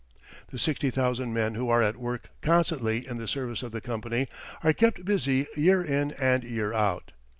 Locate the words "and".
6.13-6.43